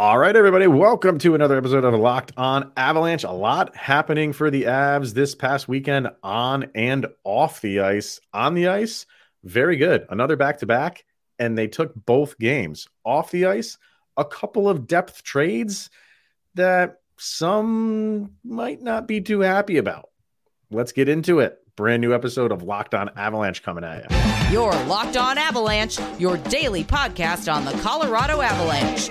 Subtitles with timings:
[0.00, 3.24] All right, everybody, welcome to another episode of Locked On Avalanche.
[3.24, 8.20] A lot happening for the Avs this past weekend on and off the ice.
[8.32, 9.06] On the ice,
[9.42, 10.06] very good.
[10.08, 11.04] Another back to back,
[11.40, 12.86] and they took both games.
[13.04, 13.76] Off the ice,
[14.16, 15.90] a couple of depth trades
[16.54, 20.10] that some might not be too happy about.
[20.70, 21.58] Let's get into it.
[21.74, 24.52] Brand new episode of Locked On Avalanche coming at you.
[24.52, 29.10] Your Locked On Avalanche, your daily podcast on the Colorado Avalanche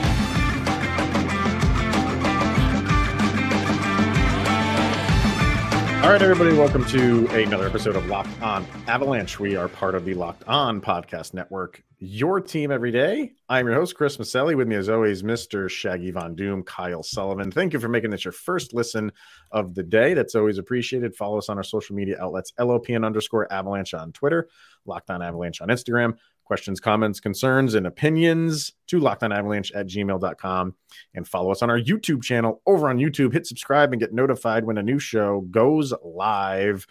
[6.01, 9.39] All right, everybody, welcome to another episode of Locked On Avalanche.
[9.39, 13.33] We are part of the Locked On Podcast Network, your team every day.
[13.47, 14.57] I'm your host, Chris Maselli.
[14.57, 15.69] With me, as always, Mr.
[15.69, 17.51] Shaggy Von Doom, Kyle Sullivan.
[17.51, 19.11] Thank you for making this your first listen
[19.51, 20.15] of the day.
[20.15, 21.15] That's always appreciated.
[21.15, 24.49] Follow us on our social media outlets, LOPN underscore Avalanche on Twitter,
[24.87, 26.17] Locked On Avalanche on Instagram,
[26.51, 30.75] questions, comments, concerns, and opinions to lockedonavalanche at gmail.com.
[31.15, 33.31] And follow us on our YouTube channel over on YouTube.
[33.31, 36.85] Hit subscribe and get notified when a new show goes live.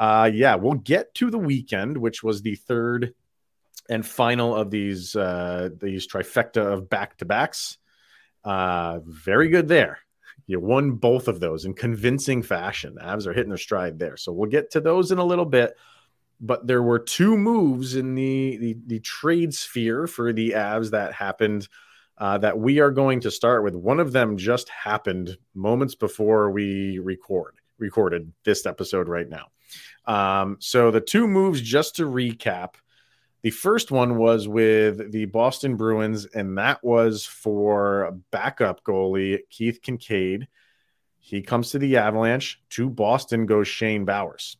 [0.00, 3.12] Uh, yeah, we'll get to the weekend, which was the third
[3.90, 7.76] and final of these uh, these trifecta of back to backs.
[8.44, 9.98] Uh, very good there.
[10.46, 12.96] You won both of those in convincing fashion.
[13.02, 14.16] Avs are hitting their stride there.
[14.16, 15.76] So we'll get to those in a little bit
[16.40, 21.12] but there were two moves in the the, the trade sphere for the Avs that
[21.12, 21.68] happened
[22.18, 23.74] uh, that we are going to start with.
[23.74, 29.46] One of them just happened moments before we record recorded this episode right now.
[30.06, 32.74] Um, so the two moves, just to recap,
[33.42, 39.80] the first one was with the Boston Bruins, and that was for backup goalie Keith
[39.82, 40.46] Kinkaid.
[41.18, 42.60] He comes to the Avalanche.
[42.70, 44.56] To Boston goes Shane Bowers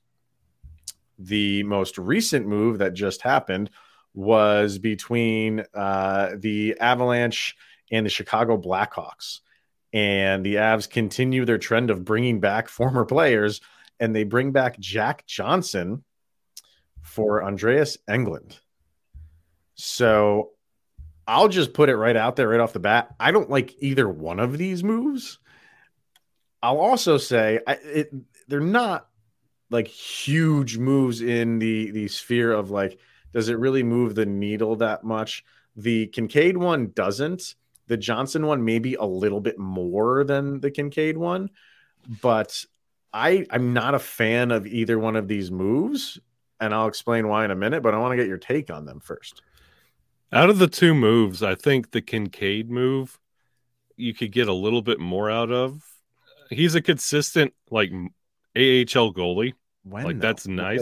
[1.18, 3.70] the most recent move that just happened
[4.14, 7.56] was between uh, the Avalanche
[7.90, 9.40] and the Chicago Blackhawks.
[9.92, 13.60] And the Avs continue their trend of bringing back former players,
[14.00, 16.04] and they bring back Jack Johnson
[17.02, 18.58] for Andreas Englund.
[19.74, 20.50] So
[21.26, 23.14] I'll just put it right out there, right off the bat.
[23.18, 25.38] I don't like either one of these moves.
[26.62, 28.14] I'll also say I, it,
[28.48, 29.08] they're not
[29.70, 32.98] like huge moves in the the sphere of like
[33.32, 35.44] does it really move the needle that much?
[35.76, 37.54] The kinkaid one doesn't.
[37.88, 41.50] The johnson one maybe a little bit more than the kinkaid one
[42.20, 42.64] but
[43.12, 46.18] i i'm not a fan of either one of these moves
[46.58, 48.86] and i'll explain why in a minute but i want to get your take on
[48.86, 49.42] them first.
[50.32, 53.20] Out of the two moves i think the kinkaid move
[53.96, 55.82] you could get a little bit more out of.
[56.50, 57.90] He's a consistent like
[58.56, 59.54] AHL goalie.
[59.84, 60.26] When like though?
[60.26, 60.78] that's nice.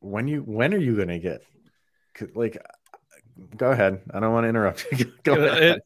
[0.00, 1.42] Like, when you when are you gonna get
[2.34, 2.58] like
[3.56, 4.00] go ahead.
[4.12, 5.12] I don't want to interrupt you.
[5.22, 5.62] go ahead.
[5.62, 5.82] It,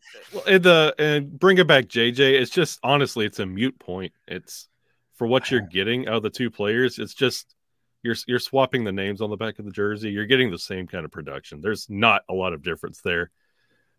[0.47, 2.41] it, the and bring it back, JJ.
[2.41, 4.13] It's just honestly, it's a mute point.
[4.29, 4.69] It's
[5.15, 6.99] for what you're getting out of the two players.
[6.99, 7.55] It's just
[8.03, 10.11] you're you're swapping the names on the back of the jersey.
[10.11, 11.61] You're getting the same kind of production.
[11.61, 13.31] There's not a lot of difference there.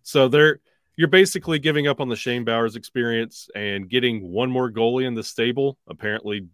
[0.04, 0.60] So they're
[0.96, 5.14] you're basically giving up on the Shane Bowers experience and getting one more goalie in
[5.14, 5.78] the stable.
[5.88, 6.48] Apparently,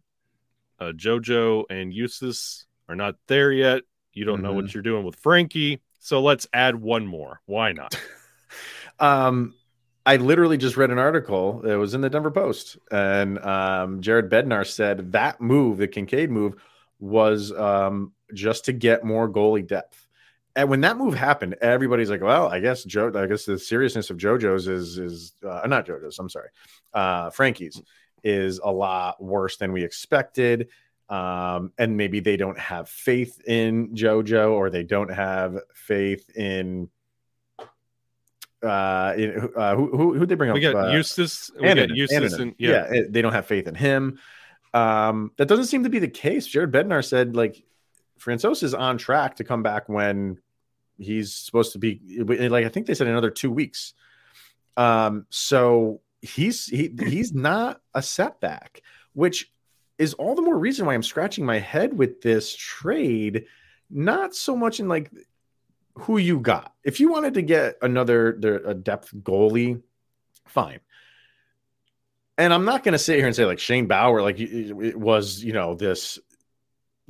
[0.80, 3.84] uh, JoJo and Justus are not there yet.
[4.14, 4.44] You don't mm-hmm.
[4.44, 4.78] know what mm-hmm.
[4.78, 5.82] you're doing with Frankie.
[6.00, 7.42] So let's add one more.
[7.46, 8.00] Why not?
[9.00, 9.54] um,
[10.06, 11.60] I literally just read an article.
[11.64, 16.30] that was in the Denver Post, and um, Jared Bednar said that move, the Kinkaid
[16.30, 16.56] move,
[16.98, 20.08] was um, just to get more goalie depth.
[20.56, 23.12] And when that move happened, everybody's like, "Well, I guess Joe.
[23.14, 26.18] I guess the seriousness of JoJo's is is uh, not JoJo's.
[26.20, 26.50] I'm sorry,
[26.94, 27.82] uh, Frankie's
[28.28, 30.68] is a lot worse than we expected.
[31.10, 36.90] Um, and maybe they don't have faith in JoJo or they don't have faith in
[38.62, 40.74] uh, in, uh who who who they bring we up?
[40.74, 42.92] Got uh, Justus, we got Justus, and, yeah.
[42.92, 44.20] yeah, they don't have faith in him.
[44.74, 46.46] Um, that doesn't seem to be the case.
[46.46, 47.64] Jared Bednar said like
[48.20, 50.40] Francouz is on track to come back when
[50.97, 52.02] he's supposed to be.
[52.20, 53.94] Like I think they said another two weeks.
[54.76, 58.82] Um, so he's he, he's not a setback,
[59.14, 59.52] which
[59.97, 63.46] is all the more reason why I'm scratching my head with this trade.
[63.90, 65.12] Not so much in like
[65.96, 66.74] who you got.
[66.84, 68.29] If you wanted to get another
[68.66, 69.82] a depth goalie,
[70.46, 70.79] fine.
[72.38, 75.44] And I'm not going to sit here and say like Shane Bauer, like it was,
[75.44, 76.20] you know, this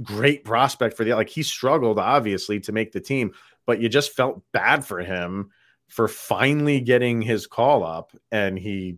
[0.01, 3.33] great prospect for the like he struggled obviously to make the team,
[3.65, 5.51] but you just felt bad for him
[5.87, 8.97] for finally getting his call up and he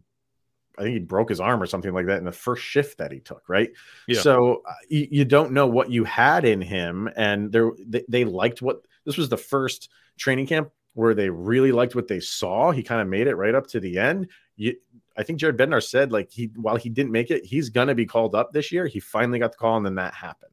[0.77, 3.11] I think he broke his arm or something like that in the first shift that
[3.11, 3.71] he took, right?
[4.07, 4.21] Yeah.
[4.21, 8.61] So uh, you, you, don't know what you had in him, and they, they liked
[8.61, 12.71] what this was the first training camp where they really liked what they saw.
[12.71, 14.29] He kind of made it right up to the end.
[14.55, 14.75] You,
[15.17, 18.05] I think Jared Bednar said like he while he didn't make it, he's gonna be
[18.05, 18.87] called up this year.
[18.87, 20.49] He finally got the call, and then that happened.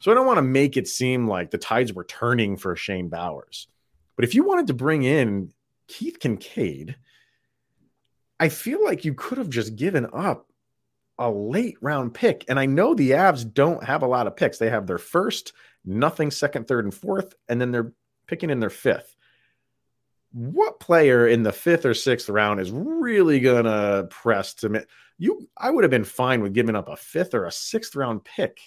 [0.00, 3.08] So I don't want to make it seem like the tides were turning for Shane
[3.08, 3.66] Bowers.
[4.14, 5.52] But if you wanted to bring in
[5.88, 6.94] Keith Kinkaid,
[8.40, 10.48] I feel like you could have just given up
[11.18, 12.44] a late round pick.
[12.48, 14.58] And I know the Avs don't have a lot of picks.
[14.58, 15.52] They have their first,
[15.84, 17.92] nothing, second, third, and fourth, and then they're
[18.26, 19.16] picking in their fifth.
[20.32, 24.80] What player in the fifth or sixth round is really gonna press to me?
[25.18, 25.48] you?
[25.56, 28.60] I would have been fine with giving up a fifth or a sixth round pick.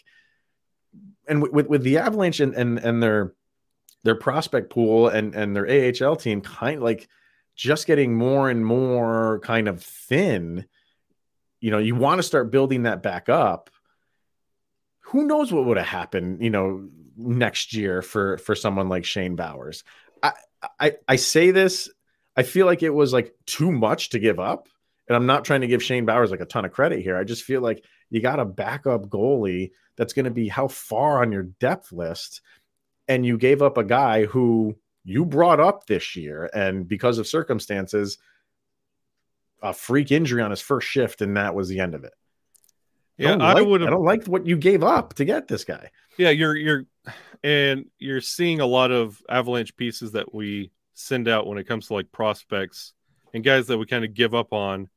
[1.27, 3.33] And with, with, with the Avalanche and, and and their
[4.03, 7.07] their prospect pool and and their AHL team kind of like
[7.55, 10.65] just getting more and more kind of thin
[11.61, 13.69] you know, you want to start building that back up.
[15.01, 19.35] Who knows what would have happened, you know, next year for for someone like Shane
[19.35, 19.83] Bowers.
[20.21, 20.33] I
[20.79, 21.89] I, I say this,
[22.35, 24.67] I feel like it was like too much to give up.
[25.07, 27.17] And I'm not trying to give Shane Bowers like a ton of credit here.
[27.17, 31.21] I just feel like you got a backup goalie that's going to be how far
[31.21, 32.41] on your depth list.
[33.07, 36.49] And you gave up a guy who you brought up this year.
[36.53, 38.17] And because of circumstances,
[39.61, 42.13] a freak injury on his first shift, and that was the end of it.
[43.17, 43.83] Yeah, I, like, would.
[43.83, 45.91] I don't like what you gave up to get this guy.
[46.17, 46.85] Yeah, you're you're,
[47.43, 51.87] and you're seeing a lot of avalanche pieces that we send out when it comes
[51.87, 52.93] to like prospects
[53.33, 54.89] and guys that we kind of give up on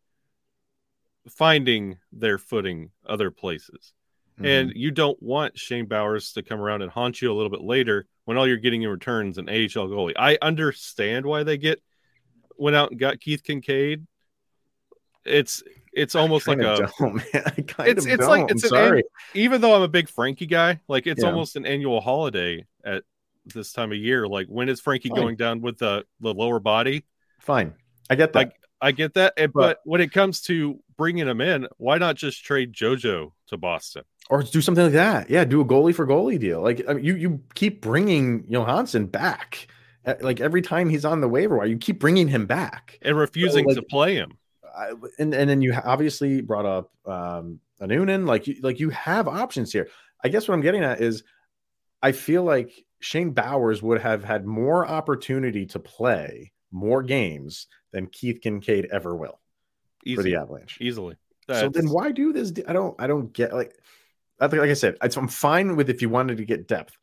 [1.29, 3.93] finding their footing other places.
[4.37, 4.47] Mm-hmm.
[4.47, 7.61] And you don't want Shane Bowers to come around and haunt you a little bit
[7.63, 10.15] later when all you're getting in returns an AHL goalie.
[10.17, 11.81] I understand why they get
[12.57, 14.07] went out and got Keith Kinkaid
[15.25, 17.25] it's it's almost like a don't, man.
[17.47, 18.29] I kind it's of it's don't.
[18.29, 18.71] like it's.
[18.71, 19.03] An,
[19.35, 21.29] even though I'm a big Frankie guy, like it's Yeah.
[21.31, 23.05] almost an annual holiday at
[23.47, 24.27] this time of year.
[24.29, 25.19] Like when is Frankie Fine.
[25.21, 27.05] going down with the the lower body?
[27.41, 27.75] Fine,
[28.11, 28.39] I get that.
[28.39, 31.97] Like I get that, and- But- but when it comes to bringing him in, why
[31.99, 34.03] not just trade JoJo to Boston?
[34.31, 35.29] Or do something like that.
[35.29, 36.63] Yeah, do a goalie for goalie deal.
[36.63, 39.67] Like I mean, you you keep bringing Johansson back.
[40.07, 42.99] Uh, Like every time he's on the waiver wire, you keep bringing him back.
[43.03, 44.39] And refusing like- to play him.
[44.77, 48.27] I, and and then you obviously brought up um Annunen.
[48.27, 49.89] Like you like you have options here.
[50.25, 51.23] I guess what I'm getting at is
[52.03, 58.07] I feel like Shane Bowers would have had more opportunity to play more games than
[58.07, 59.39] Keith Kinkaid ever will
[60.05, 60.79] Easy, for the Avalanche.
[60.81, 61.17] easily.
[61.49, 62.53] So then why do this?
[62.67, 63.75] I don't I don't get like
[64.53, 66.97] like I said, I'm fine with if you wanted to get depth.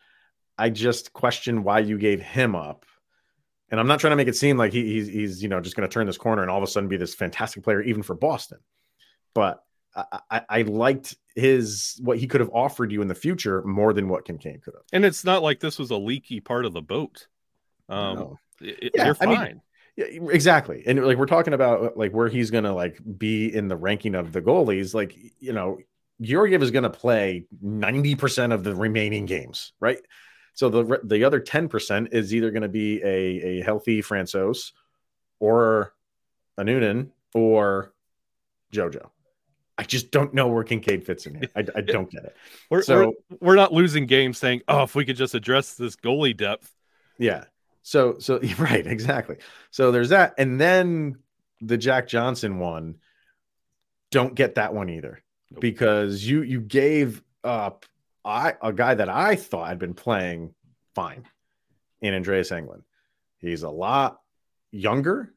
[0.58, 2.86] I just question why you gave him up.
[3.70, 5.76] And I'm not trying to make it seem like he, he's he's you know just
[5.78, 8.04] going to turn this corner and all of a sudden be this fantastic player even
[8.04, 8.60] for Boston.
[9.34, 9.64] But
[9.96, 13.94] I, I, I liked his what he could have offered you in the future more
[13.94, 14.84] than what Kinkaid could have.
[14.92, 17.28] and it's not like this was a leaky part of the boat.
[17.88, 18.40] Um, No.
[18.60, 19.62] it- Yeah, you're I mean, fine.
[19.98, 20.84] Yeah, exactly.
[20.86, 24.34] And like we're talking about like where he's gonna like be in the ranking of
[24.34, 25.78] the goalies, like you know,
[26.22, 30.00] Georgiev is gonna play 90% of the remaining games, right?
[30.54, 34.72] So the the other 10% is either gonna be a, a healthy Francouz
[35.40, 35.94] or
[36.60, 37.94] Annunen or
[38.72, 39.10] Jojo.
[39.78, 41.50] I just don't know where Kinkaid fits in here.
[41.56, 42.36] I, I don't get it.
[42.70, 45.96] We're, so- we're we're not losing games saying, oh, if we could just address this
[45.96, 46.72] goalie depth.
[47.18, 47.46] Yeah.
[47.82, 49.38] So so right, exactly.
[49.72, 51.18] So there's that, and then
[51.62, 52.96] the Jack Johnson one.
[54.12, 55.62] Don't get that one either Nope.
[55.62, 57.86] because you you gave up
[58.24, 60.54] I a guy that I thought had been playing
[60.96, 61.26] fine
[62.02, 62.84] in Andreas Englund.
[63.40, 64.22] He's a lot
[64.72, 65.34] younger.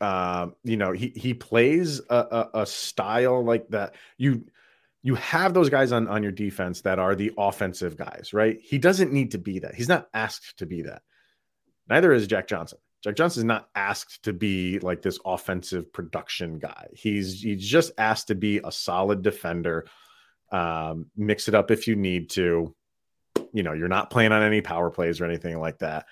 [0.00, 3.94] Um, you know, he he plays a, a, a style like that.
[4.18, 4.44] You
[5.02, 8.58] you have those guys on on your defense that are the offensive guys, right?
[8.60, 9.74] He doesn't need to be that.
[9.74, 11.02] He's not asked to be that.
[11.88, 12.78] Neither is Jack Johnson.
[13.06, 16.88] Jack Johnson is not asked to be like this offensive production guy.
[16.92, 19.86] He's he's just asked to be a solid defender.
[20.50, 22.74] Um, mix it up if you need to.
[23.52, 26.06] You know, you're not playing on any power plays or anything like that.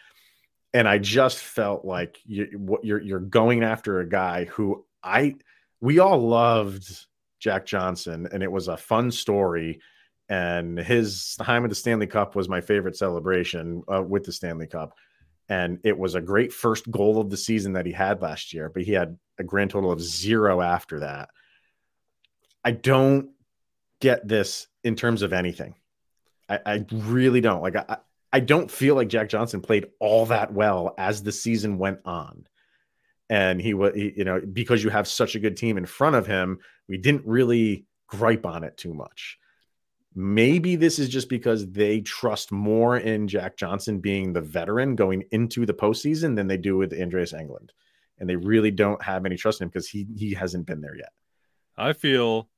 [0.72, 5.34] And I just felt like you, what you're you're going after a guy who I
[5.80, 7.06] we all loved
[7.40, 9.80] Jack Johnson, and it was a fun story.
[10.28, 14.68] And his time at the Stanley Cup was my favorite celebration uh, with the Stanley
[14.68, 14.94] Cup
[15.48, 18.70] and it was a great first goal of the season that he had last year,
[18.70, 21.28] but he had a grand total of zero after that.
[22.64, 23.30] I don't
[24.00, 25.74] get this in terms of anything.
[26.48, 27.62] I, I really don't.
[27.62, 27.98] Like I,
[28.32, 32.46] I don't feel like Jack Johnson played all that well as the season went on.
[33.30, 36.26] And he was, you know, because you have such a good team in front of
[36.26, 36.58] him,
[36.88, 39.38] we didn't really gripe on it too much.
[40.14, 45.24] Maybe this is just because they trust more in Jack Johnson being the veteran going
[45.32, 47.70] into the postseason than they do with Andreas Englund.
[48.18, 50.96] And they really don't have any trust in him because he he hasn't been there
[50.96, 51.10] yet.
[51.76, 52.48] I feel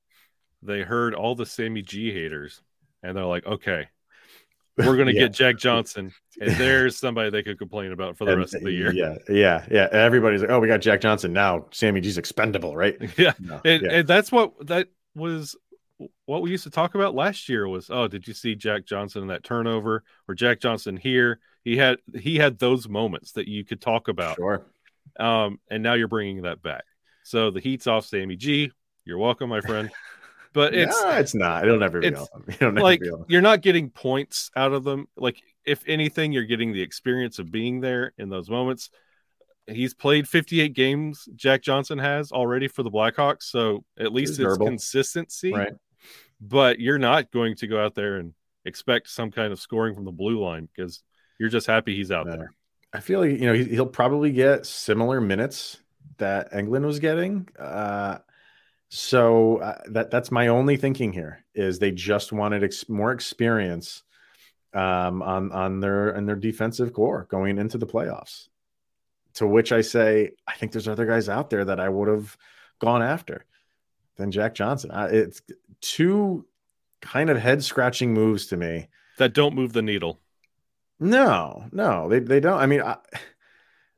[0.62, 2.60] they heard all the Sammy G haters
[3.02, 3.88] and they're like, okay,
[4.76, 5.22] we're going to yeah.
[5.22, 8.62] get Jack Johnson, and there's somebody they could complain about for the and, rest of
[8.62, 8.92] the year.
[8.92, 9.88] Yeah, yeah, yeah.
[9.90, 11.66] Everybody's like, oh, we got Jack Johnson now.
[11.70, 12.96] Sammy G's expendable, right?
[13.16, 13.92] Yeah, no, and, yeah.
[13.92, 15.56] and that's what that was
[16.26, 19.22] what we used to talk about last year was oh did you see jack johnson
[19.22, 21.38] in that turnover or jack johnson here?
[21.64, 24.36] He had he had those moments that you could talk about.
[24.36, 24.64] Sure.
[25.18, 26.84] Um and now you're bringing that back.
[27.22, 28.70] So the heat's off sammy g.
[29.04, 29.90] You're welcome my friend.
[30.52, 31.64] But it's no, it's not.
[31.66, 32.44] It'll never be awesome.
[32.48, 35.06] it'll never like be you're not getting points out of them.
[35.14, 38.88] Like if anything you're getting the experience of being there in those moments.
[39.68, 44.48] He's played 58 games jack johnson has already for the blackhawks so at least it's,
[44.48, 45.52] it's consistency.
[45.52, 45.72] Right
[46.40, 50.04] but you're not going to go out there and expect some kind of scoring from
[50.04, 51.02] the blue line because
[51.38, 52.52] you're just happy he's out there.
[52.92, 55.78] I feel like you know he'll probably get similar minutes
[56.18, 57.48] that Englund was getting.
[57.58, 58.18] Uh,
[58.88, 64.02] so uh, that that's my only thinking here is they just wanted ex- more experience
[64.72, 68.48] um, on on their and their defensive core going into the playoffs.
[69.34, 72.36] To which I say, I think there's other guys out there that I would have
[72.78, 73.44] gone after
[74.16, 74.90] than Jack Johnson.
[74.92, 75.42] it's
[75.80, 76.46] two
[77.00, 80.20] kind of head scratching moves to me that don't move the needle.
[80.98, 82.58] No, no, they, they don't.
[82.58, 82.96] I mean, I,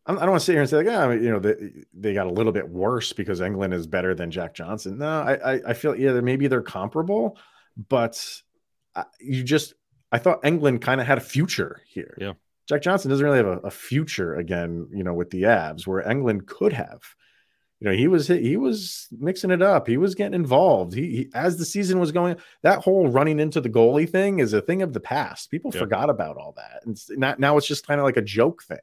[0.07, 1.55] I don't want to sit here and say like, yeah, you know, they,
[1.93, 4.99] they got a little bit worse because Englund is better than Jack Johnson.
[4.99, 7.37] No, I, I, I feel yeah, maybe they're comparable,
[7.89, 8.43] but
[8.97, 9.75] uh, you just,
[10.11, 12.17] I thought Englund kind of had a future here.
[12.21, 12.33] Yeah.
[12.69, 16.03] Jack Johnson doesn't really have a, a future again, you know, with the Avs where
[16.03, 17.01] Englund could have
[17.81, 19.87] you know he was he was mixing it up.
[19.87, 20.95] He was getting involved.
[20.95, 24.53] He, he, as the season was going that whole running into the goalie thing is
[24.53, 25.51] a thing of the past.
[25.51, 25.81] People yep.
[25.81, 26.83] forgot about all that.
[26.85, 28.79] And not, now it's just kind of like a joke thing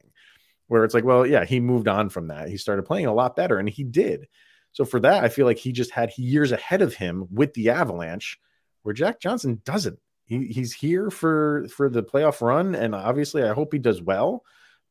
[0.67, 2.47] where it's like well yeah he moved on from that.
[2.47, 4.27] He started playing a lot better and he did.
[4.71, 7.69] So for that i feel like he just had years ahead of him with the
[7.69, 8.39] avalanche
[8.83, 9.99] where jack johnson doesn't.
[10.25, 14.43] He, he's here for for the playoff run and obviously i hope he does well.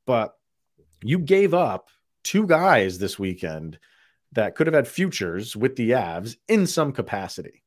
[0.07, 0.35] But
[1.03, 1.89] you gave up
[2.23, 3.79] two guys this weekend
[4.35, 7.63] that could have had futures with the Avs in some capacity.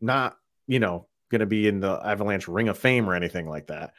[0.00, 0.36] Not,
[0.66, 3.92] you know, going to be in the Avalanche Ring of Fame or anything like that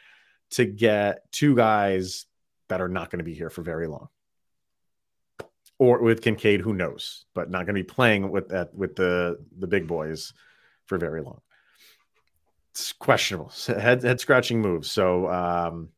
[0.50, 2.26] to get two guys
[2.68, 4.08] that are not going to be here for very long.
[5.78, 9.38] Or with Kinkaid, who knows, but not going to be playing with that with the
[9.56, 10.32] the big boys
[10.86, 11.40] for very long.
[12.70, 14.90] It's questionable head head scratching moves.
[14.90, 15.90] So um,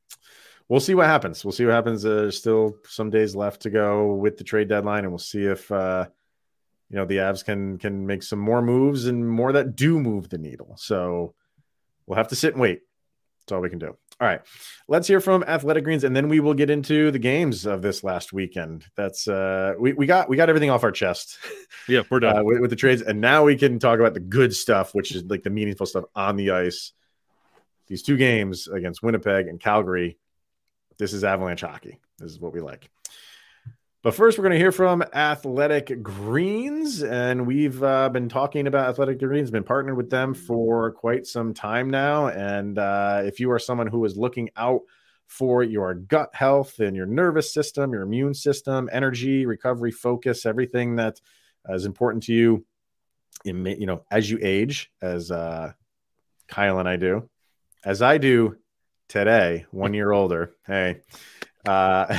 [0.70, 1.44] we'll see what happens.
[1.44, 2.02] We'll see what happens.
[2.02, 5.70] There's still some days left to go with the trade deadline, and we'll see if
[5.70, 6.06] uh,
[6.88, 10.30] you know the Avs can can make some more moves and more that do move
[10.30, 10.74] the needle.
[10.78, 11.34] So
[12.06, 12.82] we'll have to sit and wait.
[13.40, 13.96] That's all we can do.
[14.20, 14.42] All right,
[14.86, 18.04] let's hear from Athletic Greens, and then we will get into the games of this
[18.04, 18.84] last weekend.
[18.94, 21.38] That's uh, we we got we got everything off our chest.
[21.88, 24.20] Yeah, we're done uh, with, with the trades, and now we can talk about the
[24.20, 26.92] good stuff, which is like the meaningful stuff on the ice.
[27.86, 30.16] These two games against Winnipeg and Calgary
[31.00, 31.98] this is Avalanche hockey.
[32.18, 32.90] This is what we like.
[34.02, 38.90] But first, we're going to hear from Athletic Greens, and we've uh, been talking about
[38.90, 39.50] Athletic Greens.
[39.50, 43.86] Been partnered with them for quite some time now, and uh, if you are someone
[43.86, 44.82] who is looking out
[45.26, 50.96] for your gut health and your nervous system, your immune system, energy, recovery, focus, everything
[50.96, 51.18] that
[51.70, 52.64] is important to you,
[53.46, 55.72] in, you know, as you age, as uh,
[56.46, 57.30] Kyle and I do,
[57.84, 58.56] as I do
[59.10, 60.54] today, one year older.
[60.66, 61.00] Hey,
[61.66, 62.18] uh,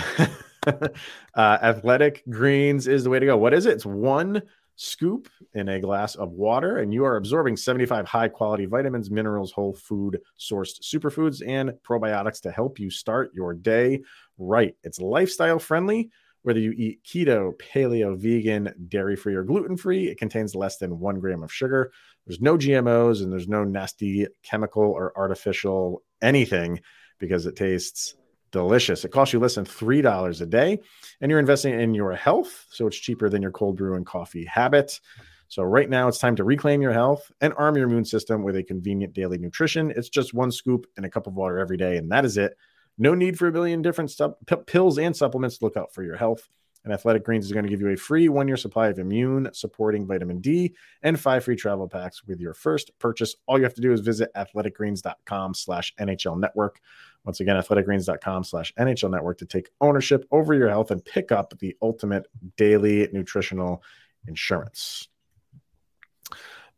[0.67, 0.87] uh,
[1.35, 3.37] athletic greens is the way to go.
[3.37, 3.71] What is it?
[3.75, 4.41] It's one
[4.75, 9.53] scoop in a glass of water, and you are absorbing 75 high quality vitamins, minerals,
[9.53, 14.01] whole food sourced superfoods, and probiotics to help you start your day
[14.37, 14.75] right.
[14.83, 16.11] It's lifestyle friendly.
[16.43, 20.99] Whether you eat keto, paleo, vegan, dairy free, or gluten free, it contains less than
[20.99, 21.91] one gram of sugar.
[22.25, 26.79] There's no GMOs and there's no nasty chemical or artificial anything
[27.19, 28.15] because it tastes
[28.51, 29.05] delicious.
[29.05, 30.79] It costs you less than $3 a day,
[31.21, 32.65] and you're investing in your health.
[32.69, 34.99] So it's cheaper than your cold brew and coffee habit.
[35.47, 38.55] So right now it's time to reclaim your health and arm your immune system with
[38.55, 39.91] a convenient daily nutrition.
[39.91, 42.55] It's just one scoop and a cup of water every day, and that is it.
[42.97, 46.17] No need for a billion different stuff, p- pills and supplements look out for your
[46.17, 46.47] health.
[46.83, 49.49] And Athletic Greens is going to give you a free one year supply of immune
[49.53, 50.73] supporting vitamin D
[51.03, 53.35] and five free travel packs with your first purchase.
[53.45, 56.79] All you have to do is visit athleticgreens.com slash NHL network.
[57.23, 61.53] Once again, athleticgreens.com slash NHL network to take ownership over your health and pick up
[61.59, 62.25] the ultimate
[62.57, 63.83] daily nutritional
[64.27, 65.07] insurance.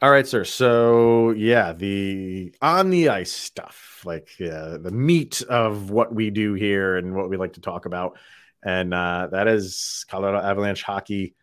[0.01, 0.43] All right, sir.
[0.43, 6.55] So yeah, the on the ice stuff, like yeah, the meat of what we do
[6.55, 8.17] here and what we like to talk about,
[8.63, 11.35] and uh, that is Colorado Avalanche hockey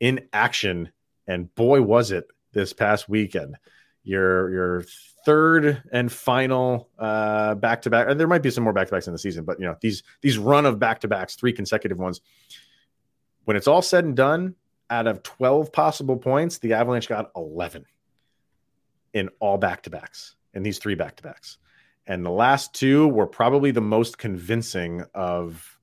[0.00, 0.90] in action.
[1.26, 3.56] And boy, was it this past weekend!
[4.04, 4.84] Your your
[5.24, 8.08] third and final back to back.
[8.08, 9.76] And there might be some more back to backs in the season, but you know
[9.80, 12.20] these these run of back to backs, three consecutive ones.
[13.44, 14.54] When it's all said and done,
[14.88, 17.84] out of twelve possible points, the Avalanche got eleven
[19.12, 21.58] in all back to backs in these three back to backs.
[22.06, 25.75] And the last two were probably the most convincing of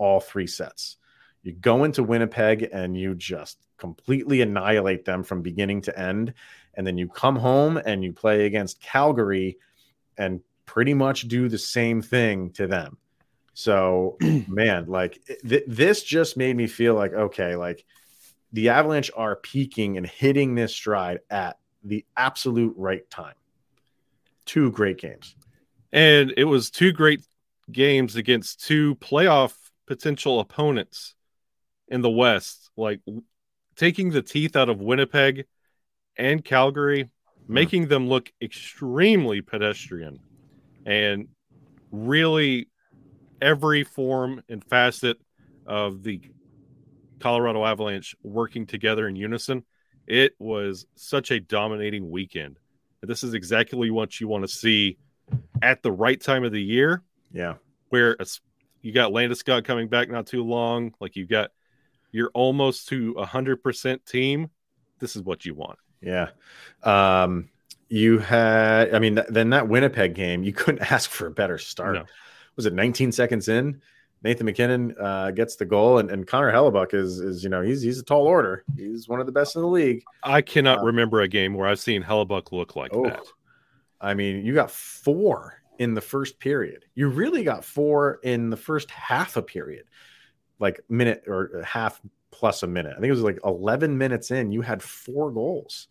[0.00, 0.96] all three sets.
[1.42, 6.34] You go into Winnipeg and you just completely annihilate them from beginning to end.
[6.74, 9.58] And then you come home and you play against Calgary
[10.18, 12.96] and pretty much do the same thing to them.
[13.52, 14.16] So,
[14.48, 17.84] man, like th- this just made me feel like, okay, like
[18.52, 23.34] the Avalanche are peaking and hitting this stride at the absolute right time.
[24.46, 25.36] Two great games.
[25.92, 27.20] And it was two great
[27.70, 29.54] games against two playoff
[29.90, 31.14] potential opponents
[31.88, 33.00] in the West, like
[33.76, 35.46] taking the teeth out of Winnipeg
[36.16, 37.10] and Calgary,
[37.48, 40.20] making them look extremely pedestrian
[40.86, 41.28] and
[41.90, 42.68] really
[43.42, 45.18] every form and facet
[45.66, 46.20] of the
[47.18, 49.64] Colorado Avalanche working together in unison
[50.10, 52.58] it was such a dominating weekend.
[53.00, 54.98] This is exactly what you want to see
[55.62, 57.02] at the right time of the year.
[57.32, 57.54] Yeah.
[57.90, 58.16] Where
[58.82, 60.94] you got Landis Landeskog coming back not too long.
[61.00, 61.50] Like you got,
[62.12, 64.50] you're almost to a hundred percent team.
[64.98, 65.78] This is what you want.
[66.00, 66.30] Yeah.
[66.82, 67.48] Um,
[67.88, 71.58] you had, I mean, th- then that Winnipeg game, you couldn't ask for a better
[71.58, 71.94] start.
[71.94, 72.04] No.
[72.56, 73.80] Was it 19 seconds in?
[74.22, 77.80] Nathan MacKinnon uh, gets the goal, and, and Connor Hellebuyck is is you know he's
[77.80, 78.64] he's a tall order.
[78.76, 80.02] He's one of the best in the league.
[80.22, 83.22] I cannot uh, remember a game where I've seen Hellebuyck look like oh, that.
[83.98, 86.84] I mean, you got four in the first period.
[86.94, 89.86] You really got four in the first half a period,
[90.60, 92.92] like minute or half plus a minute.
[92.92, 94.52] I think it was like eleven minutes in.
[94.52, 95.88] You had four goals,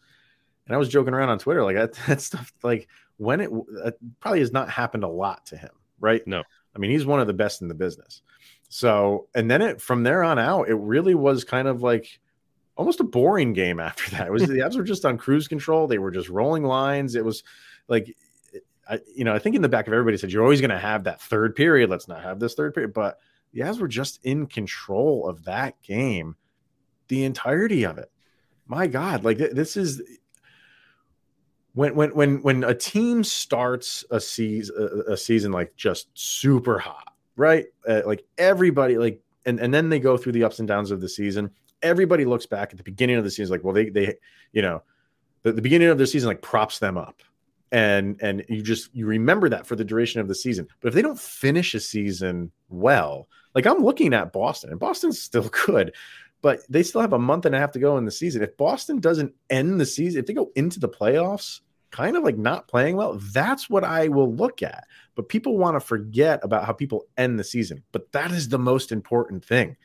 [0.65, 2.53] and I was joking around on Twitter like that, that stuff.
[2.63, 3.51] Like when it
[4.21, 6.25] probably has not happened a lot to him, right?
[6.25, 6.43] No
[6.75, 8.21] I mean, he's one of the best in the business.
[8.69, 12.19] So, and then it from there on out, it really was kind of like
[12.75, 14.27] almost a boring game after that.
[14.27, 15.87] It was the Avs were just on cruise control.
[15.87, 17.15] They were just rolling lines.
[17.15, 17.43] It was
[17.87, 18.15] like,
[19.15, 21.03] You know, I think in the back of everybody said you're always going to have
[21.03, 21.89] that third period.
[21.89, 22.93] Let's not have this third period.
[22.93, 23.19] But
[23.53, 26.35] the Avs were just in control of that game,
[27.07, 28.11] the entirety of it.
[28.67, 30.01] My God, like this is
[31.73, 37.13] when when when when a team starts a season a season like just super hot,
[37.35, 37.65] right?
[37.87, 41.01] Uh, like everybody like and and then they go through the ups and downs of
[41.01, 41.49] the season.
[41.81, 44.15] Everybody looks back at the beginning of the season like, well, they they
[44.51, 44.83] you know,
[45.43, 47.21] the, the beginning of the season like props them up.
[47.71, 50.67] And and you just you remember that for the duration of the season.
[50.81, 55.21] But if they don't finish a season well, like I'm looking at Boston, and Boston's
[55.21, 55.93] still good,
[56.41, 58.41] but they still have a month and a half to go in the season.
[58.41, 62.37] If Boston doesn't end the season, if they go into the playoffs kind of like
[62.37, 64.85] not playing well, that's what I will look at.
[65.15, 67.83] But people want to forget about how people end the season.
[67.91, 69.75] But that is the most important thing.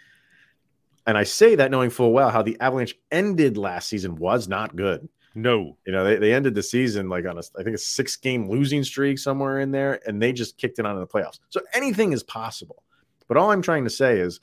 [1.06, 4.76] And I say that knowing full well how the Avalanche ended last season was not
[4.76, 5.08] good.
[5.34, 5.76] No.
[5.86, 8.48] You know, they, they ended the season like on a, I think a six game
[8.48, 11.40] losing streak somewhere in there, and they just kicked it on in the playoffs.
[11.50, 12.82] So anything is possible.
[13.26, 14.40] But all I'm trying to say is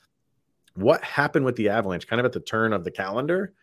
[0.74, 3.54] what happened with the Avalanche kind of at the turn of the calendar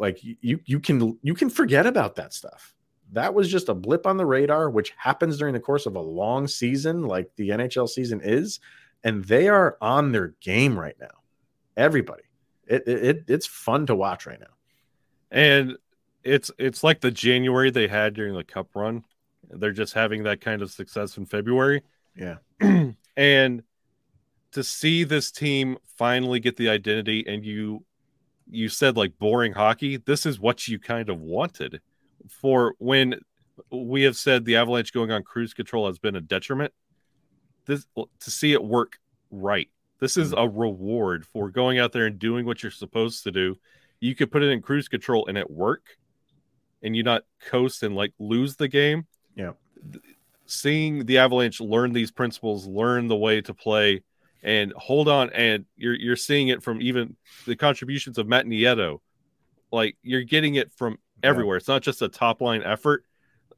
[0.00, 2.74] like you you can you can forget about that stuff
[3.12, 6.00] that was just a blip on the radar which happens during the course of a
[6.00, 8.58] long season like the nhl season is
[9.04, 11.22] and they are on their game right now
[11.76, 12.22] everybody
[12.66, 14.54] it, it it's fun to watch right now
[15.30, 15.76] and
[16.22, 19.04] it's it's like the january they had during the cup run.
[19.48, 21.82] They're just having that kind of success in february.
[22.16, 22.36] Yeah.
[23.16, 23.64] And
[24.52, 27.84] to see this team finally get the identity and you
[28.48, 31.80] you said like boring hockey this is what you kind of wanted
[32.28, 33.20] for when
[33.70, 36.72] we have said the avalanche going on cruise control has been a detriment.
[37.66, 37.86] This
[38.20, 38.98] to see it work
[39.30, 39.68] right.
[40.00, 40.40] This is mm-hmm.
[40.40, 43.58] a reward for going out there and doing what you're supposed to do.
[44.00, 45.84] You could put it in cruise control and it work
[46.82, 49.52] and you not coast and like lose the game yeah.
[50.46, 54.02] seeing the avalanche learn these principles learn the way to play
[54.42, 57.16] and hold on and you're you're seeing it from even
[57.46, 59.00] the contributions of Matt Nieto.
[59.70, 61.58] Like you're getting it from everywhere.
[61.58, 63.04] It's not just a top line effort.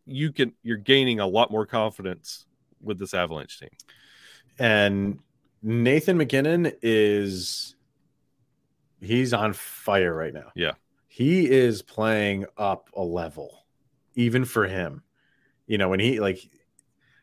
[0.04, 2.46] You can you're gaining a lot more confidence
[2.80, 3.70] with this avalanche team.
[4.58, 5.18] And
[5.62, 7.76] Nathan MacKinnon is
[9.00, 10.50] he's on fire right now.
[10.54, 10.72] Yeah
[11.12, 13.66] he is playing up a level,
[14.14, 15.02] even for him.
[15.66, 16.38] You know, when he like,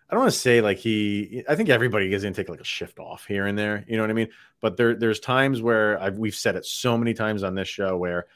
[0.07, 1.43] I don't want to say like he.
[1.49, 3.83] I think everybody is going to take like a shift off here and there.
[3.87, 4.29] You know what I mean?
[4.61, 7.97] But there, there's times where I've we've said it so many times on this show
[7.97, 8.27] where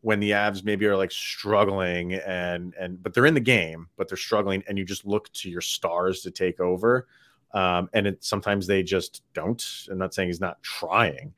[0.00, 4.06] when the Avs maybe are like struggling and and but they're in the game, but
[4.06, 7.08] they're struggling, and you just look to your stars to take over.
[7.52, 9.60] Um, and it, sometimes they just don't.
[9.90, 11.34] I'm not saying he's not trying.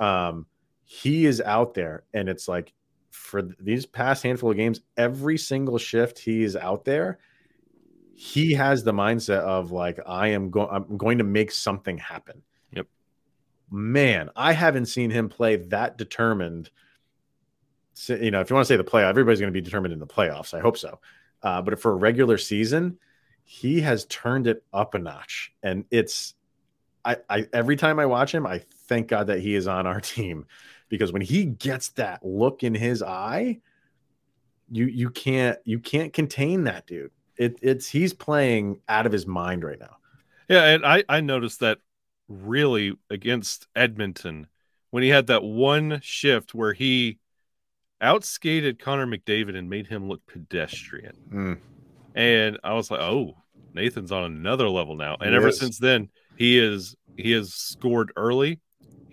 [0.00, 0.46] Um,
[1.02, 2.72] he is out there, and it's like
[3.10, 7.18] for these past handful of games, every single shift he is out there,
[8.14, 12.42] he has the mindset of like I am going, I'm going to make something happen.
[12.72, 12.86] Yep.
[13.70, 16.70] Man, I haven't seen him play that determined
[18.08, 20.00] you know, if you want to say the playoff, everybody's going to be determined in
[20.00, 20.52] the playoffs.
[20.52, 20.98] I hope so.
[21.44, 22.98] Uh, but for a regular season,
[23.44, 26.34] he has turned it up a notch, and it's
[27.04, 30.00] I, I every time I watch him, I thank God that he is on our
[30.16, 30.46] team
[30.88, 33.60] because when he gets that look in his eye,
[34.70, 37.10] you you can't you can't contain that dude.
[37.36, 39.96] It, it's he's playing out of his mind right now.
[40.48, 41.78] Yeah, and I I noticed that
[42.28, 44.46] really against Edmonton
[44.90, 47.18] when he had that one shift where he
[48.02, 51.16] outskated Connor McDavid and made him look pedestrian.
[51.32, 51.58] Mm.
[52.14, 53.34] And I was like, oh,
[53.72, 55.16] Nathan's on another level now.
[55.20, 58.60] And ever since then, he is he has scored early.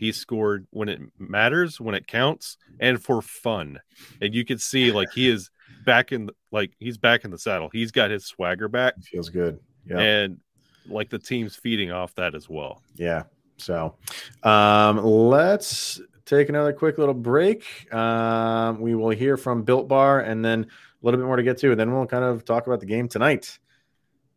[0.01, 3.79] He scored when it matters, when it counts, and for fun.
[4.19, 5.51] And you can see like he is
[5.85, 7.69] back in like he's back in the saddle.
[7.71, 8.95] He's got his swagger back.
[9.03, 9.59] Feels good.
[9.85, 9.99] Yeah.
[9.99, 10.39] And
[10.87, 12.81] like the team's feeding off that as well.
[12.95, 13.25] Yeah.
[13.57, 13.95] So
[14.41, 17.93] um let's take another quick little break.
[17.93, 21.59] Um, we will hear from Built Bar and then a little bit more to get
[21.59, 23.59] to, and then we'll kind of talk about the game tonight.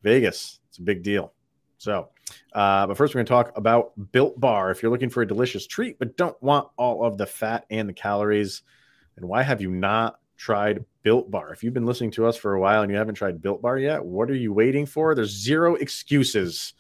[0.02, 1.32] Vegas, it's a big deal.
[1.78, 2.10] So,
[2.52, 4.70] uh, but first, we're going to talk about Built Bar.
[4.70, 7.88] If you're looking for a delicious treat but don't want all of the fat and
[7.88, 8.62] the calories,
[9.16, 11.52] then why have you not tried Built Bar?
[11.52, 13.78] If you've been listening to us for a while and you haven't tried Built Bar
[13.78, 15.14] yet, what are you waiting for?
[15.14, 16.74] There's zero excuses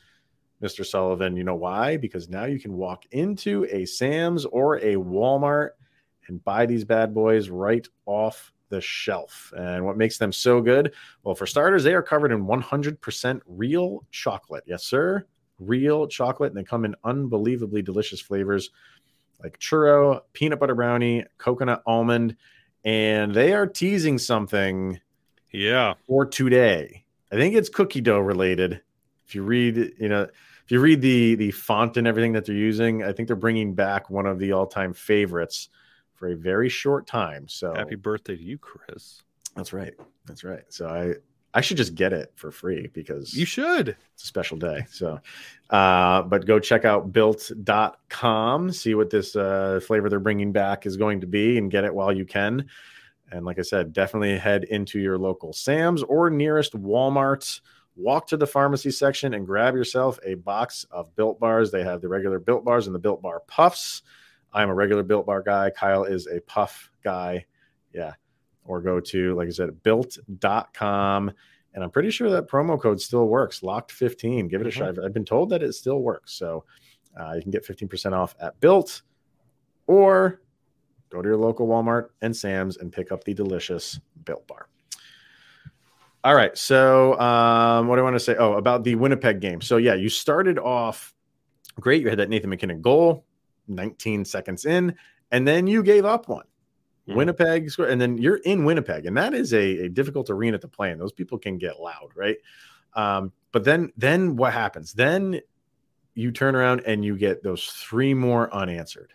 [0.62, 0.84] Mr.
[0.84, 1.36] Sullivan.
[1.36, 1.96] You know why?
[1.96, 5.70] Because now you can walk into a Sam's or a Walmart
[6.28, 9.52] and buy these bad boys right off the shelf.
[9.56, 10.94] And what makes them so good?
[11.22, 14.64] Well, for starters, they are covered in 100% real chocolate.
[14.66, 15.26] Yes, sir.
[15.58, 16.50] Real chocolate.
[16.50, 18.70] And they come in unbelievably delicious flavors
[19.42, 22.36] like churro, peanut butter brownie, coconut almond.
[22.84, 25.00] And they are teasing something.
[25.52, 25.94] Yeah.
[26.06, 27.04] For today.
[27.32, 28.80] I think it's cookie dough related.
[29.26, 30.22] If you read, you know,
[30.64, 33.74] if you read the the font and everything that they're using, I think they're bringing
[33.74, 35.68] back one of the all time favorites
[36.14, 37.48] for a very short time.
[37.48, 39.22] So happy birthday to you, Chris.
[39.56, 39.94] That's right.
[40.26, 40.64] That's right.
[40.68, 41.14] So I
[41.54, 43.96] I should just get it for free because you should.
[44.14, 44.86] It's a special day.
[44.90, 45.20] So,
[45.70, 50.96] uh, but go check out built.com, see what this uh, flavor they're bringing back is
[50.96, 52.66] going to be, and get it while you can.
[53.30, 57.60] And like I said, definitely head into your local Sam's or nearest Walmart
[57.96, 61.70] walk to the pharmacy section and grab yourself a box of built bars.
[61.70, 64.02] They have the regular built bars and the built bar puffs.
[64.52, 65.70] I'm a regular built bar guy.
[65.70, 67.46] Kyle is a puff guy.
[67.92, 68.14] Yeah.
[68.64, 71.32] Or go to, like I said, built.com.
[71.74, 73.62] And I'm pretty sure that promo code still works.
[73.62, 74.48] Locked 15.
[74.48, 74.96] Give it a mm-hmm.
[74.96, 75.04] shot.
[75.04, 76.32] I've been told that it still works.
[76.32, 76.64] So
[77.18, 79.02] uh, you can get 15% off at built
[79.86, 80.40] or
[81.10, 84.68] go to your local Walmart and Sam's and pick up the delicious built bar.
[86.24, 86.56] All right.
[86.56, 88.34] So, um, what do I want to say?
[88.36, 89.60] Oh, about the Winnipeg game.
[89.60, 91.14] So, yeah, you started off
[91.78, 92.00] great.
[92.00, 93.26] You had that Nathan MacKinnon goal,
[93.68, 94.94] 19 seconds in,
[95.32, 96.46] and then you gave up one.
[97.08, 97.16] Mm-hmm.
[97.16, 100.90] Winnipeg and then you're in Winnipeg, and that is a, a, difficult arena to play
[100.90, 100.98] in.
[100.98, 102.38] Those people can get loud, right?
[102.94, 104.94] Um, but then, then what happens?
[104.94, 105.40] Then
[106.14, 109.12] you turn around and you get those three more unanswered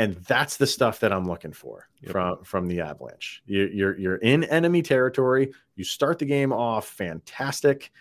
[0.00, 2.12] and that's the stuff that I'm looking for yep.
[2.12, 3.42] from from the Avalanche.
[3.44, 5.52] You're, you're you're in enemy territory.
[5.76, 7.92] You start the game off fantastic,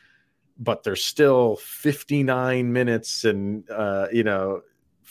[0.58, 4.62] but there's still 59 minutes and uh, you know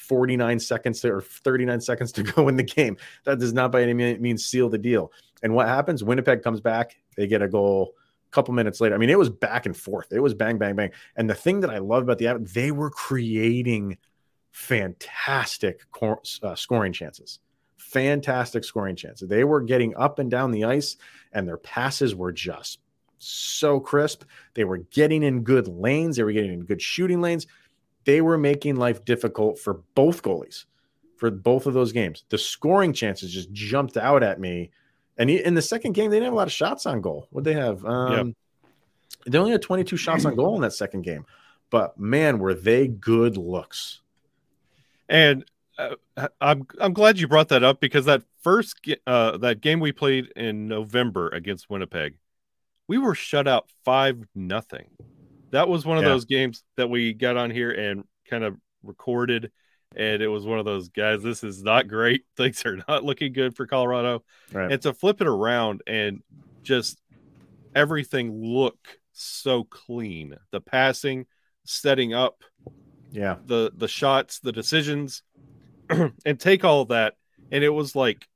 [0.08, 2.96] 49 seconds to, or 39 seconds to go in the game.
[3.24, 5.12] That does not by any means seal the deal.
[5.42, 6.02] And what happens?
[6.02, 6.96] Winnipeg comes back.
[7.16, 7.94] They get a goal.
[8.30, 10.12] A couple minutes later, I mean, it was back and forth.
[10.12, 10.90] It was bang, bang, bang.
[11.16, 13.96] And the thing that I love about the they were creating
[14.50, 17.38] fantastic cor- uh, scoring chances.
[17.78, 19.28] Fantastic scoring chances.
[19.28, 20.96] They were getting up and down the ice,
[21.32, 22.80] and their passes were just
[23.18, 24.24] so crisp.
[24.54, 26.16] They were getting in good lanes.
[26.16, 27.46] They were getting in good shooting lanes.
[28.08, 30.64] They were making life difficult for both goalies
[31.18, 32.24] for both of those games.
[32.30, 34.70] The scoring chances just jumped out at me.
[35.18, 37.28] And in the second game, they didn't have a lot of shots on goal.
[37.32, 37.84] What they have?
[37.84, 38.36] Um, yep.
[39.26, 41.26] They only had 22 shots on goal in that second game.
[41.68, 44.00] But man, were they good looks.
[45.06, 45.44] And
[45.78, 45.96] uh,
[46.40, 50.32] I'm I'm glad you brought that up because that first uh, that game we played
[50.34, 52.14] in November against Winnipeg,
[52.86, 54.88] we were shut out five nothing.
[55.50, 56.10] That was one of Yeah.
[56.10, 59.50] those games that we got on here and kind of recorded,
[59.96, 61.22] and it was one of those guys.
[61.22, 62.24] This is not great.
[62.36, 64.22] Things are not looking good for Colorado.
[64.52, 64.70] Right.
[64.72, 66.22] And to flip it around and
[66.62, 67.00] just
[67.74, 68.76] everything look
[69.12, 71.26] so clean, the passing,
[71.64, 72.42] setting up,
[73.12, 73.36] yeah.
[73.46, 75.22] the the shots, the decisions,
[75.90, 77.14] and take all that,
[77.50, 78.26] and it was like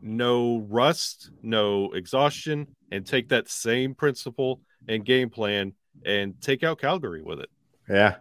[0.00, 5.72] no rust, no exhaustion, and take that same principle and game plan
[6.04, 7.50] and take out Calgary with it.
[7.88, 8.16] Yeah,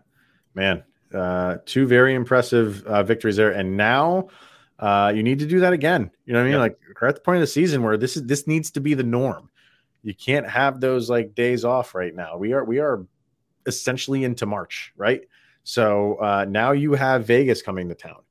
[0.54, 0.84] man.
[1.14, 4.28] Uh, two very impressive uh, victories there, and now
[4.80, 6.12] uh, you need to do that again.
[6.26, 6.54] You know what I mean?
[6.54, 6.60] Yeah.
[6.60, 8.94] Like we're at the point of the season where this is this needs to be
[8.94, 9.50] the norm.
[10.04, 12.38] You can't have those like days off right now.
[12.38, 13.06] We are we are
[13.66, 15.22] essentially into March, right?
[15.64, 18.22] So uh, now you have Vegas coming to town,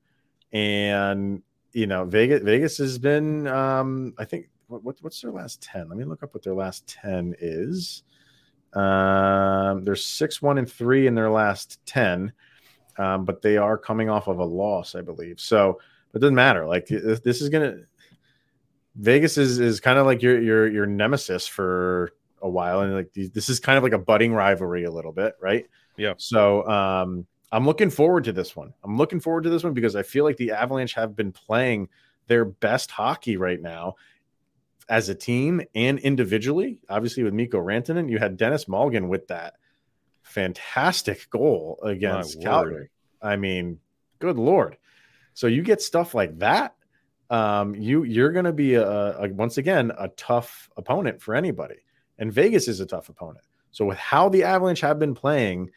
[0.53, 5.63] and you know Vegas Vegas has been um, I think what, what what's their last
[5.63, 5.89] ten?
[5.89, 8.05] Let me look up what their last ten is.
[8.77, 12.33] Um, they're six, one, and three in their last ten,
[12.99, 15.41] um, but they are coming off of a loss, I believe.
[15.41, 15.81] So
[16.15, 16.67] it doesn't matter.
[16.67, 17.79] Like this, is gonna
[18.97, 22.13] Vegas is is kind of like your your your nemesis for
[22.43, 25.35] a while, and like this is kind of like a budding rivalry a little bit,
[25.41, 25.67] right?
[25.97, 26.13] Yeah.
[26.19, 28.75] So um, I'm looking forward to this one.
[28.85, 31.89] I'm looking forward to this one because I feel like the Avalanche have been playing
[32.27, 33.95] their best hockey right now
[34.89, 36.79] as a team and individually.
[36.89, 39.55] Obviously, with Mikko Rantanen, you had Denis Malgin with that
[40.23, 42.41] fantastic goal against.
[42.43, 42.91] Calgary.
[43.23, 43.79] I mean,
[44.19, 44.77] good lord.
[45.35, 46.75] So you get stuff like that.
[47.29, 51.79] Um, you you're going to be a, a once again a tough opponent for anybody,
[52.19, 53.45] and Vegas is a tough opponent.
[53.73, 55.71] So with how the Avalanche have been playing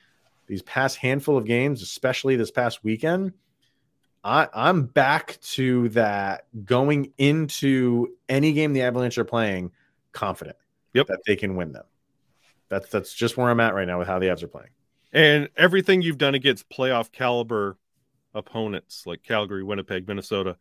[0.48, 3.34] these past handful of games, especially this past weekend,
[4.23, 9.71] I, I'm back to that going into any game the Avalanche are playing,
[10.12, 10.58] confident
[10.93, 11.08] Yep.
[11.08, 11.86] that they can win them.
[12.69, 14.69] That's that's just where I'm at right now with how the Avs are playing.
[15.13, 17.77] And everything you've done against playoff caliber
[18.36, 20.55] opponents like Calgary, Winnipeg, Minnesota,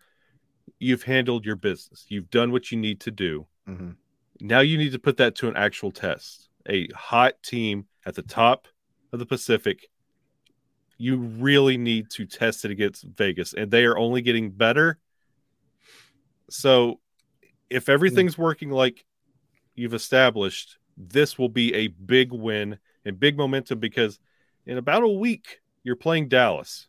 [0.79, 2.07] you've handled your business.
[2.09, 3.47] You've done what you need to do.
[3.69, 3.97] Mhm.
[4.41, 6.49] Now you need to put that to an actual test.
[6.69, 8.69] A hot team at the top
[9.13, 9.89] of the Pacific,
[10.99, 14.99] you really need to test it against Vegas, and they are only getting better.
[16.51, 17.01] So,
[17.71, 19.05] if everything's working like
[19.75, 24.19] you've established, this will be a big win and big momentum because
[24.67, 26.89] in about a week you're playing Dallas,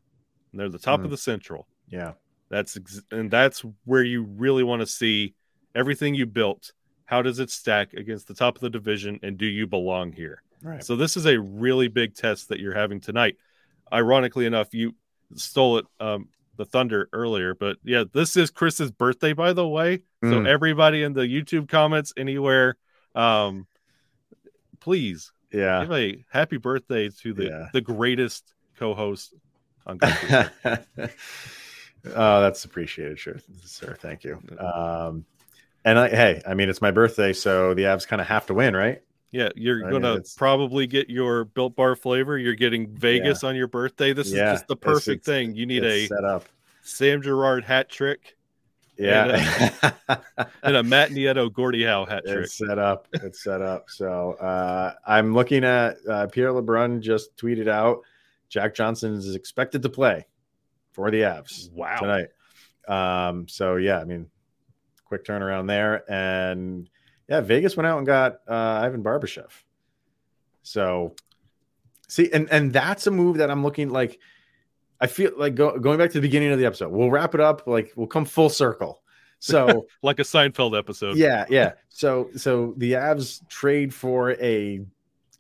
[0.51, 1.05] and they're the top Mm.
[1.05, 1.67] of the Central.
[1.89, 2.13] Yeah.
[2.49, 5.35] That's ex- and that's where you really want to see
[5.75, 6.71] everything you built.
[7.05, 10.41] How does it stack against the top of the division, and do you belong here?
[10.61, 10.83] Right.
[10.83, 13.37] So this is a really big test that you're having tonight.
[13.91, 14.95] Ironically enough, you
[15.35, 20.03] stole it um, the thunder earlier, but yeah, this is Chris's birthday, by the way.
[20.23, 20.47] So Mm.
[20.47, 22.75] everybody in the YouTube comments anywhere,
[23.15, 23.67] um,
[24.79, 25.81] please yeah.
[25.81, 27.67] give a happy birthday to the Yeah.
[27.73, 29.33] the greatest co-host
[29.85, 30.79] on oh,
[32.41, 33.95] that's appreciated, sure, sir.
[33.99, 34.41] Thank you.
[34.59, 35.25] Um,
[35.85, 38.53] and I, hey, I mean, it's my birthday, so the Avs kind of have to
[38.53, 39.01] win, right?
[39.31, 42.37] Yeah, you're I gonna probably get your built bar flavor.
[42.37, 44.11] You're getting Vegas on your birthday.
[44.13, 45.55] This Yeah, is just the perfect it's- thing.
[45.55, 46.45] You need a set up.
[46.81, 48.35] Sam Girard hat trick
[48.97, 49.69] Yeah,
[50.63, 52.45] and a Matt Nieto Gordie Howe hat trick.
[52.45, 53.07] it's set up.
[53.13, 53.89] It's set up.
[53.89, 58.01] So uh, I'm looking at uh, Pierre LeBrun just tweeted out
[58.49, 60.25] Jack Johnson is expected to play
[60.91, 61.97] for the Avs Wow.
[61.97, 62.29] tonight.
[62.87, 64.27] Um, so yeah, I mean,
[65.05, 66.89] quick turnaround there, and
[67.29, 69.51] yeah, Vegas went out and got uh, Ivan Barbashev.
[70.63, 71.15] So
[72.07, 74.19] see, and and that's a move that I'm looking like.
[74.99, 76.91] I feel like go, going back to the beginning of the episode.
[76.91, 77.67] We'll wrap it up.
[77.67, 79.01] Like we'll come full circle.
[79.39, 81.15] So Like a Seinfeld episode.
[81.15, 81.73] yeah, yeah.
[81.87, 84.81] So so the Avs trade for a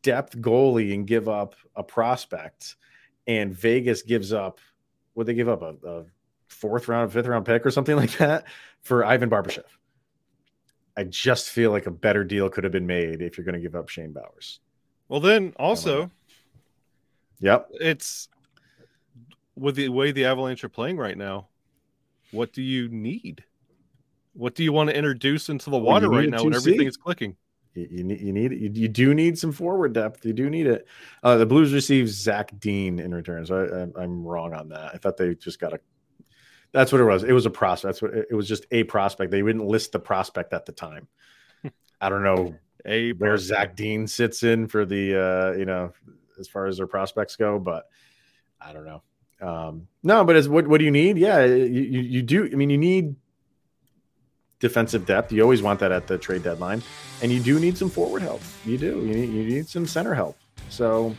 [0.01, 2.75] depth goalie and give up a prospect,
[3.27, 4.59] and Vegas gives up
[5.15, 6.05] what they give up a, a
[6.47, 8.45] fourth round, fifth round pick or something like that
[8.81, 9.65] for Ivan Barbashev.
[10.99, 13.61] I just feel like a better deal could have been made if you're going to
[13.61, 14.59] give up Shane Bowers.
[15.07, 16.11] Well, then also
[17.39, 17.69] Yep.
[17.75, 18.27] it's
[19.55, 21.47] with the way the Avalanche are playing right now.
[22.31, 23.45] What do you need?
[24.33, 26.97] What do you want to introduce into the water you right now when everything is
[26.97, 27.37] clicking?
[27.75, 30.25] You, you need you need you, you do need some forward depth.
[30.25, 30.85] You do need it.
[31.23, 33.55] Uh, the Blues received Zach Dean in return, so
[33.95, 34.91] I, I, I'm wrong on that.
[34.93, 35.79] I thought they just got a.
[36.71, 37.23] That's what it was.
[37.23, 37.93] It was a prospect.
[37.93, 38.47] That's what it was.
[38.47, 39.31] Just a prospect.
[39.31, 41.07] They didn't list the prospect at the time.
[42.01, 42.55] I don't know
[42.85, 43.47] A where prospect.
[43.47, 45.93] Zach Dean sits in for the uh, you know
[46.39, 47.85] as far as their prospects go, but
[48.61, 49.01] I don't know.
[49.41, 51.17] Um, no, but as what what do you need?
[51.17, 52.49] Yeah, you, you you do.
[52.51, 53.15] I mean, you need
[54.59, 55.31] defensive depth.
[55.31, 56.83] You always want that at the trade deadline,
[57.21, 58.41] and you do need some forward help.
[58.65, 58.99] You do.
[59.05, 60.37] You need, you need some center help.
[60.69, 61.15] So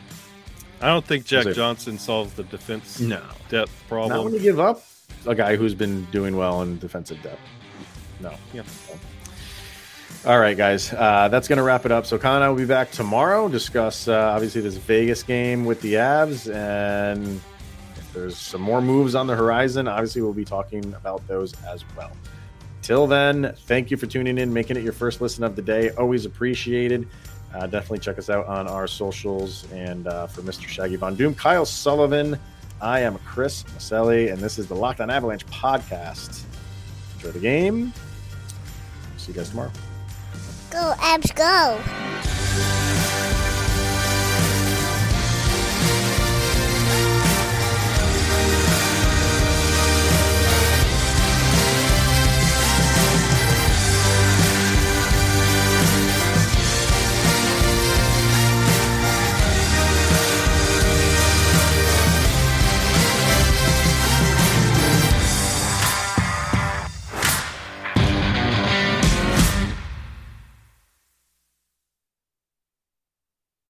[0.81, 4.35] I don't think Jack Johnson solves the defense no, depth not when problem.
[4.35, 4.83] you give up
[5.27, 7.41] a guy who's been doing well in defensive depth.
[8.21, 8.35] No.
[8.53, 8.63] Yeah.
[10.27, 10.93] All right, guys.
[10.93, 12.05] Uh, that's going to wrap it up.
[12.05, 13.49] So, Con and I will be back tomorrow.
[13.49, 17.41] Discuss uh, obviously this Vegas game with the Avs, and
[17.97, 21.85] if there's some more moves on the horizon, obviously we'll be talking about those as
[21.97, 22.13] well.
[22.83, 25.91] Till then, thank you for tuning in, making it your first listen of the day.
[25.91, 27.09] Always appreciated.
[27.55, 29.71] Uh, definitely check us out on our socials.
[29.73, 30.67] And uh, for Mr.
[30.67, 32.39] Shaggy Von Doom, Kyle Sullivan,
[32.83, 36.45] I am Chris Maselli, and this is the Locked On Avalanche podcast.
[37.17, 37.93] Enjoy the game.
[39.19, 39.71] See you guys tomorrow.
[40.71, 43.00] Go, Avs, go.